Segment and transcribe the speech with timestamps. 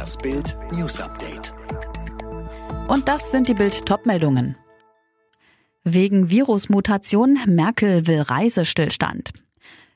[0.00, 1.52] Das Bild News Update.
[2.88, 4.56] Und das sind die Bild Topmeldungen.
[5.84, 9.34] Wegen Virusmutation Merkel will Reisestillstand.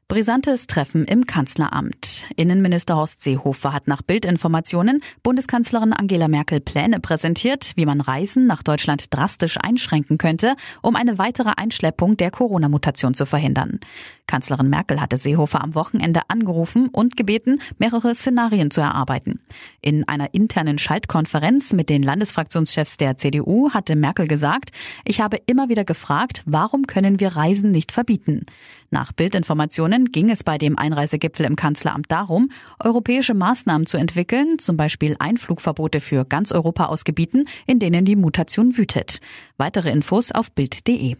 [0.06, 2.26] Brisantes Treffen im Kanzleramt.
[2.36, 8.62] Innenminister Horst Seehofer hat nach Bildinformationen Bundeskanzlerin Angela Merkel Pläne präsentiert, wie man Reisen nach
[8.62, 13.80] Deutschland drastisch einschränken könnte, um eine weitere Einschleppung der Corona-Mutation zu verhindern.
[14.26, 19.40] Kanzlerin Merkel hatte Seehofer am Wochenende angerufen und gebeten, mehrere Szenarien zu erarbeiten.
[19.80, 24.70] In einer internen Schaltkonferenz mit den Landesfraktionschefs der CDU hatte Merkel gesagt,
[25.04, 28.46] ich habe immer wieder gefragt, warum können wir Reisen nicht verbieten?
[28.94, 34.76] Nach Bildinformationen ging es bei dem Einreisegipfel im Kanzleramt darum, europäische Maßnahmen zu entwickeln, zum
[34.76, 39.18] Beispiel Einflugverbote für ganz Europa aus Gebieten, in denen die Mutation wütet.
[39.56, 41.16] Weitere Infos auf Bild.de.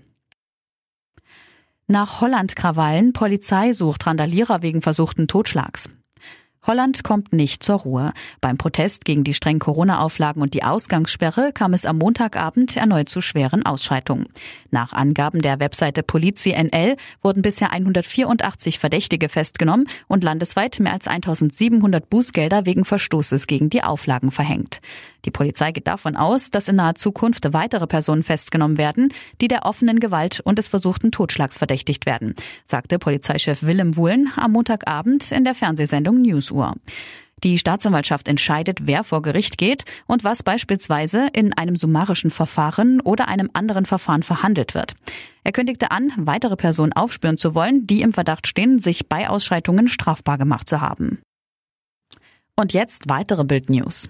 [1.89, 5.91] Nach Holland-Krawallen, Polizei sucht Randalierer wegen versuchten Totschlags.
[6.67, 8.13] Holland kommt nicht zur Ruhe.
[8.41, 13.21] Beim Protest gegen die strengen Corona-Auflagen und die Ausgangssperre kam es am Montagabend erneut zu
[13.21, 14.29] schweren Ausschreitungen.
[14.71, 21.07] Nach Angaben der Webseite Polizi NL wurden bisher 184 Verdächtige festgenommen und landesweit mehr als
[21.07, 24.81] 1700 Bußgelder wegen Verstoßes gegen die Auflagen verhängt.
[25.25, 29.65] Die Polizei geht davon aus, dass in naher Zukunft weitere Personen festgenommen werden, die der
[29.65, 32.35] offenen Gewalt und des versuchten Totschlags verdächtigt werden,
[32.67, 36.21] sagte Polizeichef Willem Wuhlen am Montagabend in der Fernsehsendung
[36.55, 36.75] Newsuhr.
[37.43, 43.29] Die Staatsanwaltschaft entscheidet, wer vor Gericht geht und was beispielsweise in einem summarischen Verfahren oder
[43.29, 44.95] einem anderen Verfahren verhandelt wird.
[45.43, 49.89] Er kündigte an, weitere Personen aufspüren zu wollen, die im Verdacht stehen, sich bei Ausschreitungen
[49.89, 51.21] strafbar gemacht zu haben.
[52.57, 54.09] Und jetzt weitere Bildnews.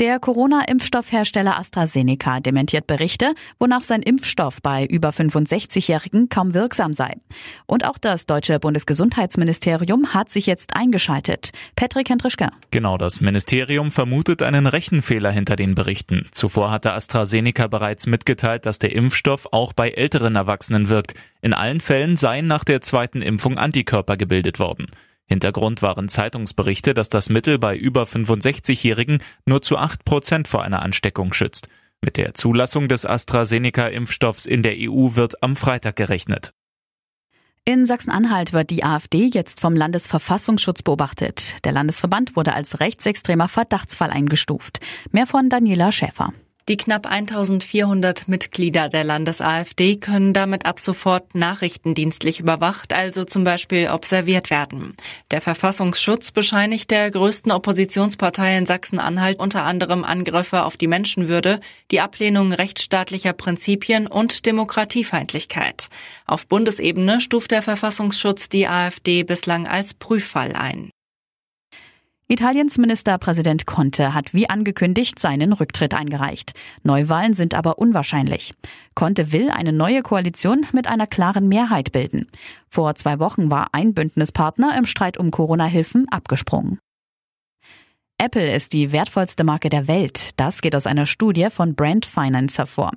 [0.00, 7.18] Der Corona-Impfstoffhersteller AstraZeneca dementiert Berichte, wonach sein Impfstoff bei über 65-Jährigen kaum wirksam sei.
[7.66, 11.50] Und auch das deutsche Bundesgesundheitsministerium hat sich jetzt eingeschaltet.
[11.76, 12.48] Patrick Hendrischke.
[12.70, 16.24] Genau, das Ministerium vermutet einen Rechenfehler hinter den Berichten.
[16.32, 21.12] Zuvor hatte AstraZeneca bereits mitgeteilt, dass der Impfstoff auch bei älteren Erwachsenen wirkt.
[21.42, 24.86] In allen Fällen seien nach der zweiten Impfung Antikörper gebildet worden.
[25.30, 30.82] Hintergrund waren Zeitungsberichte, dass das Mittel bei über 65-Jährigen nur zu 8 Prozent vor einer
[30.82, 31.68] Ansteckung schützt.
[32.02, 36.52] Mit der Zulassung des AstraZeneca-Impfstoffs in der EU wird am Freitag gerechnet.
[37.64, 41.64] In Sachsen-Anhalt wird die AfD jetzt vom Landesverfassungsschutz beobachtet.
[41.64, 44.80] Der Landesverband wurde als rechtsextremer Verdachtsfall eingestuft.
[45.12, 46.32] Mehr von Daniela Schäfer.
[46.70, 53.88] Die knapp 1400 Mitglieder der Landes-AfD können damit ab sofort nachrichtendienstlich überwacht, also zum Beispiel
[53.88, 54.94] observiert werden.
[55.32, 61.58] Der Verfassungsschutz bescheinigt der größten Oppositionspartei in Sachsen-Anhalt unter anderem Angriffe auf die Menschenwürde,
[61.90, 65.88] die Ablehnung rechtsstaatlicher Prinzipien und Demokratiefeindlichkeit.
[66.24, 70.90] Auf Bundesebene stuft der Verfassungsschutz die AfD bislang als Prüffall ein.
[72.30, 76.52] Italiens Ministerpräsident Conte hat wie angekündigt seinen Rücktritt eingereicht.
[76.84, 78.54] Neuwahlen sind aber unwahrscheinlich.
[78.94, 82.28] Conte will eine neue Koalition mit einer klaren Mehrheit bilden.
[82.68, 86.78] Vor zwei Wochen war ein Bündnispartner im Streit um Corona-Hilfen abgesprungen.
[88.22, 90.28] Apple ist die wertvollste Marke der Welt.
[90.36, 92.90] Das geht aus einer Studie von Brand Finance hervor.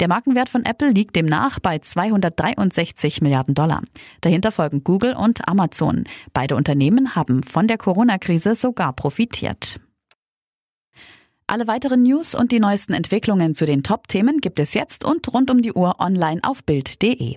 [0.00, 3.82] Der Markenwert von Apple liegt demnach bei 263 Milliarden Dollar.
[4.22, 6.04] Dahinter folgen Google und Amazon.
[6.32, 9.78] Beide Unternehmen haben von der Corona-Krise sogar profitiert.
[11.46, 15.50] Alle weiteren News und die neuesten Entwicklungen zu den Top-Themen gibt es jetzt und rund
[15.50, 17.36] um die Uhr online auf Bild.de.